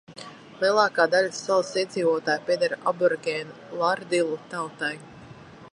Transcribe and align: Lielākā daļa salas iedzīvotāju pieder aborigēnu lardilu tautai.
Lielākā 0.61 1.03
daļa 1.15 1.33
salas 1.39 1.69
iedzīvotāju 1.81 2.45
pieder 2.49 2.75
aborigēnu 2.93 3.81
lardilu 3.83 4.41
tautai. 4.55 4.93